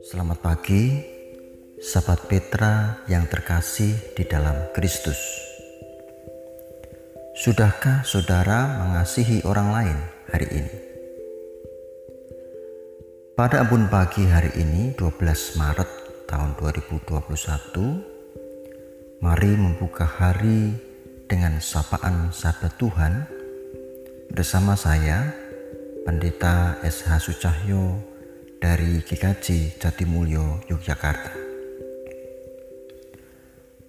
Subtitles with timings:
[0.00, 1.04] Selamat pagi,
[1.76, 5.20] sahabat Petra yang terkasih di dalam Kristus.
[7.36, 9.98] Sudahkah saudara mengasihi orang lain
[10.32, 10.72] hari ini?
[13.36, 15.90] Pada abun pagi hari ini 12 Maret
[16.24, 20.93] tahun 2021, mari membuka hari
[21.24, 23.24] dengan sapaan sahabat Tuhan
[24.28, 25.32] bersama saya,
[26.04, 27.96] Pendeta SH Sucahyo
[28.60, 31.32] dari GKJ Jatimulyo, Yogyakarta.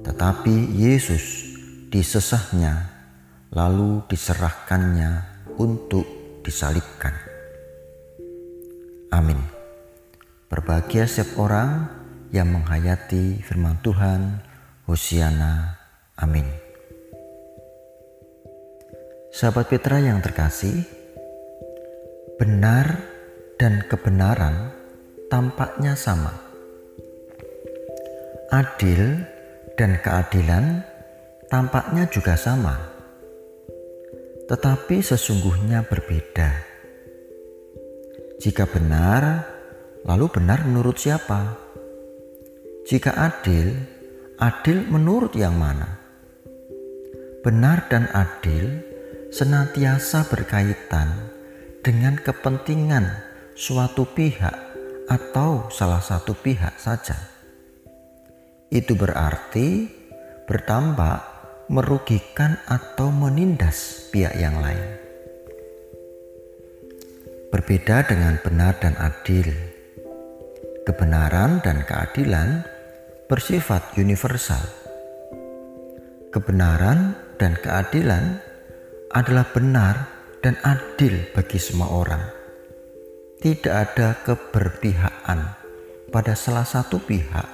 [0.00, 1.52] Tetapi Yesus
[1.92, 2.88] disesahnya
[3.52, 5.20] lalu diserahkannya
[5.60, 6.08] untuk
[6.40, 7.12] disalibkan.
[9.12, 9.36] Amin.
[10.48, 11.92] Berbahagia setiap orang
[12.32, 14.40] yang menghayati firman Tuhan.
[14.88, 15.76] Hosiana.
[16.16, 16.69] Amin.
[19.30, 20.82] Sahabat Petra yang terkasih,
[22.34, 22.98] benar
[23.62, 24.74] dan kebenaran
[25.30, 26.34] tampaknya sama.
[28.50, 29.22] Adil
[29.78, 30.82] dan keadilan
[31.46, 32.74] tampaknya juga sama,
[34.50, 36.50] tetapi sesungguhnya berbeda.
[38.42, 39.46] Jika benar,
[40.02, 41.54] lalu benar menurut siapa?
[42.82, 43.78] Jika adil,
[44.42, 46.02] adil menurut yang mana?
[47.46, 48.89] Benar dan adil
[49.30, 51.30] senantiasa berkaitan
[51.86, 53.14] dengan kepentingan
[53.54, 54.52] suatu pihak
[55.06, 57.14] atau salah satu pihak saja.
[58.74, 59.86] Itu berarti
[60.50, 61.14] bertambah
[61.70, 64.98] merugikan atau menindas pihak yang lain.
[67.54, 69.46] Berbeda dengan benar dan adil.
[70.82, 72.66] Kebenaran dan keadilan
[73.30, 74.62] bersifat universal.
[76.34, 78.49] Kebenaran dan keadilan
[79.10, 79.94] adalah benar
[80.40, 82.40] dan adil bagi semua orang
[83.40, 85.56] tidak ada keberpihakan
[86.12, 87.48] pada salah satu pihak,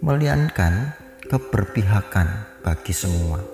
[0.00, 0.96] melainkan
[1.28, 3.44] keberpihakan bagi semua.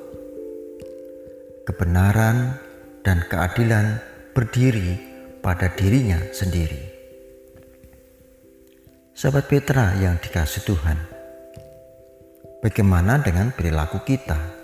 [1.66, 2.62] Kebenaran
[3.02, 3.98] dan keadilan
[4.30, 5.02] berdiri
[5.42, 6.94] pada dirinya sendiri.
[9.18, 10.98] Sahabat Petra yang dikasih Tuhan,
[12.62, 14.61] bagaimana dengan perilaku kita?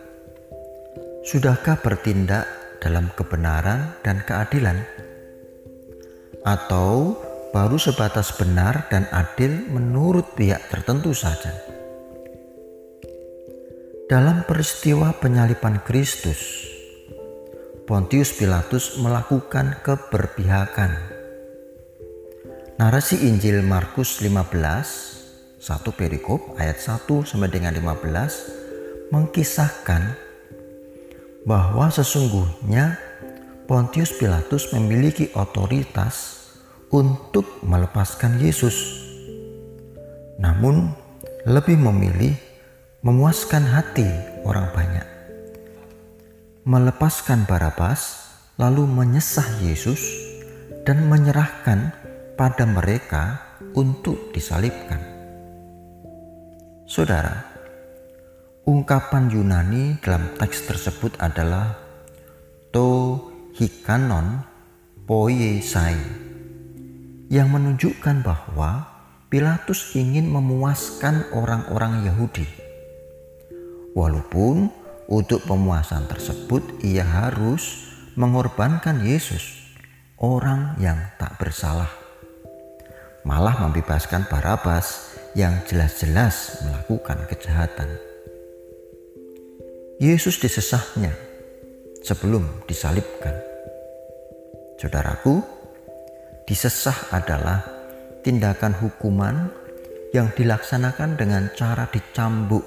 [1.29, 2.49] Sudahkah bertindak
[2.81, 4.81] dalam kebenaran dan keadilan?
[6.49, 7.21] atau
[7.53, 11.53] baru sebatas benar dan adil menurut pihak tertentu saja.
[14.09, 16.65] Dalam peristiwa penyalipan Kristus,
[17.85, 21.21] Pontius Pilatus melakukan keberpihakan.
[22.81, 30.28] Narasi Injil Markus 15, 1 perikop ayat 1 sampai dengan 15 mengkisahkan
[31.49, 33.01] bahwa sesungguhnya
[33.65, 36.45] Pontius Pilatus memiliki otoritas
[36.93, 38.77] untuk melepaskan Yesus,
[40.37, 40.93] namun
[41.49, 42.37] lebih memilih
[43.01, 44.05] memuaskan hati
[44.45, 45.09] orang banyak.
[46.69, 48.29] Melepaskan Barabas,
[48.61, 50.05] lalu menyesah Yesus
[50.85, 51.97] dan menyerahkan
[52.37, 53.41] pada mereka
[53.73, 55.01] untuk disalibkan.
[56.85, 57.48] Saudara,
[58.69, 61.73] ungkapan Yunani dalam teks tersebut adalah
[62.69, 63.17] to
[63.57, 64.45] hikanon
[65.09, 65.97] poiesai
[67.33, 68.85] yang menunjukkan bahwa
[69.33, 72.49] Pilatus ingin memuaskan orang-orang Yahudi.
[73.97, 74.69] Walaupun
[75.09, 77.89] untuk pemuasan tersebut ia harus
[78.21, 79.65] mengorbankan Yesus,
[80.21, 81.89] orang yang tak bersalah.
[83.25, 88.08] Malah membebaskan Barabas yang jelas-jelas melakukan kejahatan.
[89.99, 91.11] Yesus disesahnya
[92.07, 93.35] sebelum disalibkan.
[94.79, 95.43] Saudaraku,
[96.47, 97.67] disesah adalah
[98.23, 99.51] tindakan hukuman
[100.15, 102.63] yang dilaksanakan dengan cara dicambuk,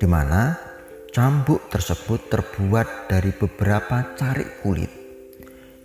[0.00, 0.56] di mana
[1.12, 4.88] cambuk tersebut terbuat dari beberapa carik kulit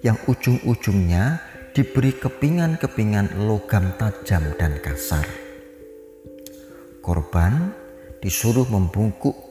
[0.07, 1.43] yang ujung-ujungnya
[1.75, 5.27] diberi kepingan-kepingan logam tajam dan kasar.
[7.03, 7.75] Korban
[8.23, 9.44] disuruh membungkuk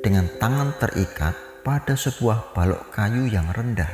[0.00, 3.92] dengan tangan terikat pada sebuah balok kayu yang rendah,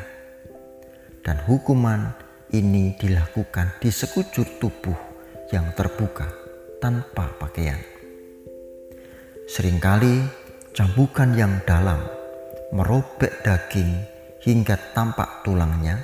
[1.26, 2.14] dan hukuman
[2.54, 4.94] ini dilakukan di sekujur tubuh
[5.50, 6.30] yang terbuka
[6.78, 7.78] tanpa pakaian.
[9.46, 10.22] Seringkali
[10.74, 12.02] cambukan yang dalam
[12.70, 13.94] merobek daging
[14.42, 16.02] hingga tampak tulangnya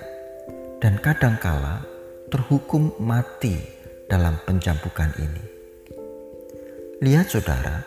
[0.82, 1.86] dan kadangkala
[2.26, 3.54] terhukum mati
[4.10, 5.44] dalam pencambukan ini.
[7.02, 7.82] Lihat saudara,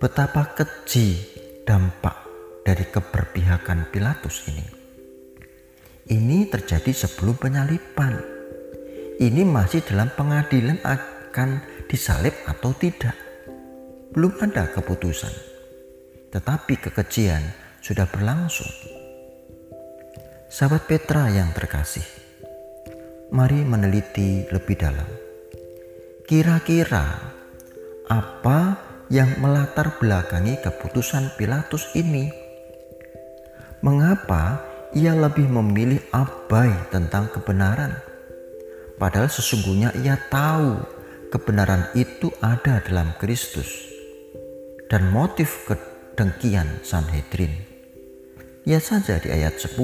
[0.00, 1.37] betapa keji
[1.68, 2.16] dampak
[2.64, 4.64] dari keberpihakan Pilatus ini.
[6.08, 8.16] Ini terjadi sebelum penyalipan.
[9.20, 13.12] Ini masih dalam pengadilan akan disalib atau tidak.
[14.16, 15.34] Belum ada keputusan.
[16.32, 17.44] Tetapi kekejian
[17.84, 18.72] sudah berlangsung.
[20.48, 22.08] Sahabat Petra yang terkasih,
[23.28, 25.08] mari meneliti lebih dalam.
[26.24, 27.04] Kira-kira
[28.08, 32.28] apa yang melatar belakangi keputusan Pilatus ini?
[33.80, 34.60] Mengapa
[34.92, 37.96] ia lebih memilih abai tentang kebenaran.
[39.00, 40.76] Padahal sesungguhnya ia tahu
[41.32, 43.68] kebenaran itu ada dalam Kristus.
[44.88, 47.52] Dan motif kedengkian Sanhedrin.
[48.68, 49.76] Lihat saja di ayat 10.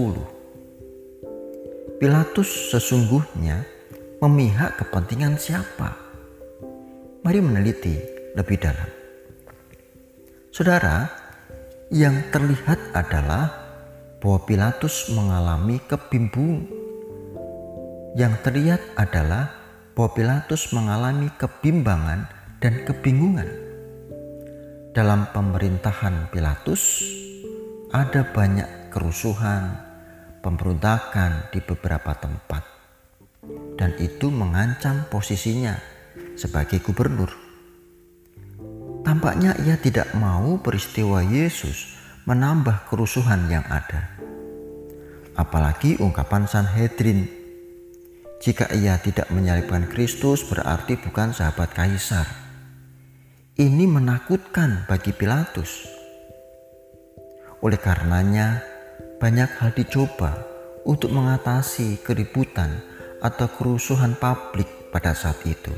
[2.00, 3.64] Pilatus sesungguhnya
[4.20, 5.96] memihak kepentingan siapa?
[7.24, 7.96] Mari meneliti
[8.36, 9.03] lebih dalam.
[10.54, 11.10] Saudara,
[11.90, 13.50] yang terlihat adalah
[14.22, 16.70] bahwa Pilatus mengalami kebimbung.
[18.14, 19.50] Yang terlihat adalah
[19.98, 22.30] bahwa Pilatus mengalami kebimbangan
[22.62, 23.50] dan kebingungan.
[24.94, 27.02] Dalam pemerintahan Pilatus
[27.90, 29.74] ada banyak kerusuhan,
[30.38, 32.62] pemberontakan di beberapa tempat.
[33.74, 35.74] Dan itu mengancam posisinya
[36.38, 37.43] sebagai gubernur.
[39.04, 41.92] Tampaknya ia tidak mau peristiwa Yesus
[42.24, 44.16] menambah kerusuhan yang ada.
[45.36, 47.28] Apalagi ungkapan Sanhedrin,
[48.40, 52.24] jika ia tidak menyalibkan Kristus berarti bukan sahabat kaisar.
[53.54, 55.84] Ini menakutkan bagi Pilatus.
[57.60, 58.64] Oleh karenanya,
[59.20, 60.32] banyak hal dicoba
[60.88, 62.80] untuk mengatasi keributan
[63.20, 65.72] atau kerusuhan publik pada saat itu.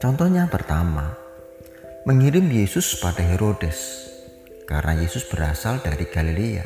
[0.00, 1.16] Contohnya pertama,
[2.08, 4.08] mengirim Yesus pada Herodes
[4.64, 6.64] karena Yesus berasal dari Galilea.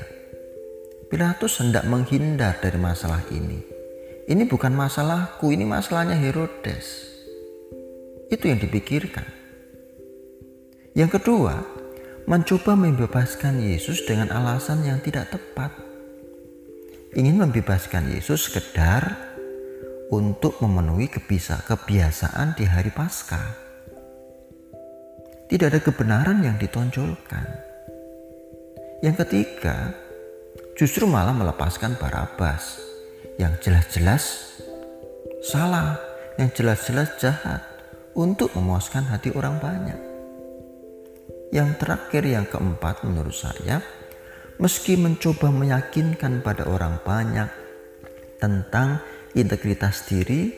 [1.10, 3.58] Pilatus hendak menghindar dari masalah ini.
[4.30, 7.10] Ini bukan masalahku, ini masalahnya Herodes.
[8.30, 9.26] Itu yang dipikirkan.
[10.94, 11.66] Yang kedua,
[12.30, 15.74] mencoba membebaskan Yesus dengan alasan yang tidak tepat.
[17.18, 19.18] Ingin membebaskan Yesus sekedar
[20.14, 23.63] untuk memenuhi kebiasaan di hari Paskah.
[25.54, 27.46] Tidak ada kebenaran yang ditonjolkan.
[29.06, 29.94] Yang ketiga,
[30.74, 32.82] justru malah melepaskan Barabas
[33.38, 34.50] yang jelas-jelas
[35.46, 35.94] salah,
[36.42, 37.62] yang jelas-jelas jahat
[38.18, 40.00] untuk memuaskan hati orang banyak.
[41.54, 43.78] Yang terakhir yang keempat menurut saya,
[44.58, 47.46] meski mencoba meyakinkan pada orang banyak
[48.42, 48.98] tentang
[49.38, 50.50] integritas diri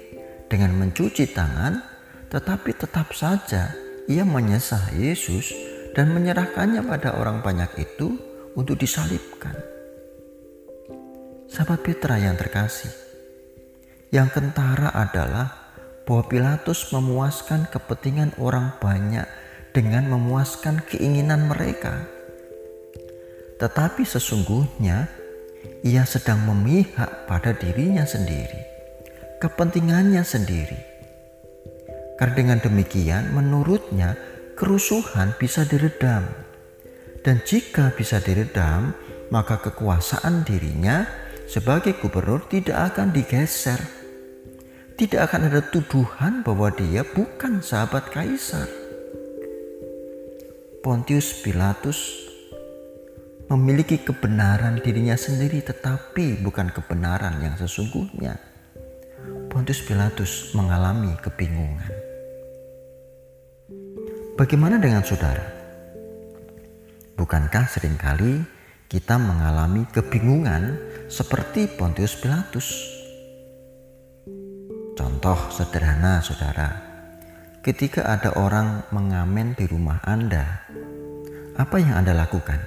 [0.49, 1.85] dengan mencuci tangan,
[2.33, 5.51] tetapi tetap saja ia menyesah Yesus
[5.99, 8.15] dan menyerahkannya pada orang banyak itu
[8.55, 9.55] untuk disalibkan.
[11.51, 12.91] Sahabat Petra yang terkasih,
[14.15, 15.51] Yang kentara adalah
[16.07, 19.27] bahwa Pilatus memuaskan kepentingan orang banyak
[19.75, 22.07] dengan memuaskan keinginan mereka.
[23.59, 25.11] Tetapi sesungguhnya
[25.83, 28.63] ia sedang memihak pada dirinya sendiri,
[29.43, 30.96] kepentingannya sendiri.
[32.17, 34.17] Karena dengan demikian menurutnya
[34.57, 36.25] kerusuhan bisa diredam.
[37.21, 38.97] Dan jika bisa diredam,
[39.29, 41.05] maka kekuasaan dirinya
[41.45, 43.79] sebagai gubernur tidak akan digeser
[44.97, 48.65] tidak akan ada tuduhan bahwa dia bukan sahabat kaisar.
[50.81, 52.25] Pontius Pilatus
[53.53, 58.41] memiliki kebenaran dirinya sendiri tetapi bukan kebenaran yang sesungguhnya.
[59.53, 61.93] Pontius Pilatus mengalami kebingungan.
[64.37, 65.41] Bagaimana dengan saudara?
[67.17, 68.45] Bukankah sering kali
[68.85, 70.77] kita mengalami kebingungan
[71.09, 72.69] seperti Pontius Pilatus?
[74.93, 76.69] Contoh sederhana saudara,
[77.65, 80.69] ketika ada orang mengamen di rumah Anda,
[81.57, 82.61] apa yang Anda lakukan?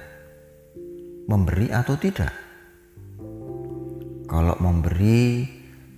[1.30, 2.34] Memberi atau tidak?
[4.26, 5.46] Kalau memberi,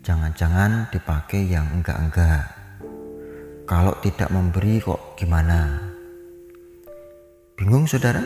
[0.04, 2.51] jangan-jangan dipakai yang enggak-enggak.
[3.72, 5.80] Kalau tidak memberi kok gimana?
[7.56, 8.20] Bingung saudara?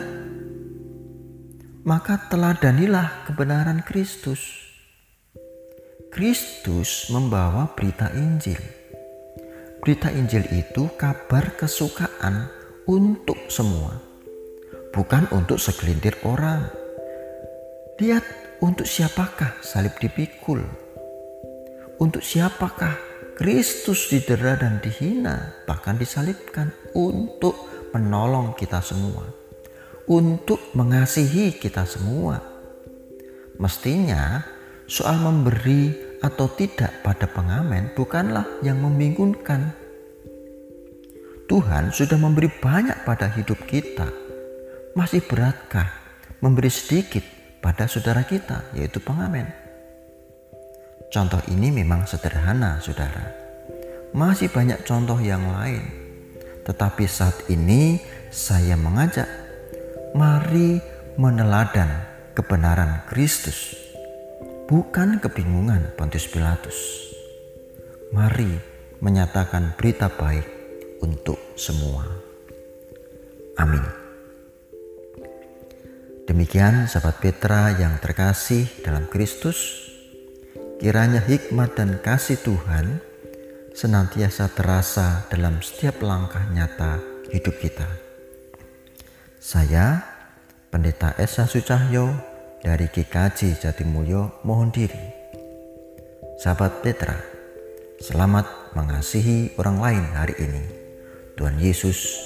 [1.87, 4.43] Maka teladanilah kebenaran Kristus
[6.11, 8.59] Kristus membawa berita Injil.
[9.79, 12.51] Berita Injil itu kabar kesukaan
[12.83, 14.03] untuk semua,
[14.91, 16.67] bukan untuk segelintir orang.
[18.03, 18.27] Lihat
[18.59, 20.59] untuk siapakah salib dipikul,
[22.03, 23.06] untuk siapakah
[23.37, 27.53] Kristus didera dan dihina, bahkan disalibkan untuk
[27.93, 29.29] menolong kita semua,
[30.09, 32.41] untuk mengasihi kita semua.
[33.61, 34.41] Mestinya
[34.89, 39.69] soal memberi atau tidak pada pengamen bukanlah yang membingungkan.
[41.45, 44.09] Tuhan sudah memberi banyak pada hidup kita.
[44.97, 45.93] Masih beratkah
[46.41, 47.21] memberi sedikit
[47.61, 49.66] pada saudara kita, yaitu pengamen?
[51.07, 53.31] Contoh ini memang sederhana, saudara.
[54.11, 55.83] Masih banyak contoh yang lain,
[56.67, 59.27] tetapi saat ini saya mengajak,
[60.11, 60.83] mari
[61.15, 61.89] meneladan
[62.35, 63.87] kebenaran Kristus
[64.67, 66.75] bukan kebingungan Pontius Pilatus.
[68.11, 68.51] Mari
[68.99, 70.43] menyatakan berita baik
[70.99, 72.03] untuk semua.
[73.55, 73.83] Amin.
[76.27, 79.86] Demikian sahabat Petra yang terkasih dalam Kristus,
[80.77, 83.01] kiranya hikmat dan kasih Tuhan
[83.73, 87.01] senantiasa terasa dalam setiap langkah nyata
[87.33, 87.85] hidup kita.
[89.41, 90.05] Saya,
[90.69, 92.13] Pendeta Esa Sucahyo,
[92.61, 95.13] dari GKJ Jatimulyo mohon diri.
[96.37, 97.17] Sahabat Petra,
[98.01, 100.63] selamat mengasihi orang lain hari ini.
[101.37, 102.17] Tuhan Yesus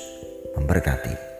[0.55, 1.30] memberkati.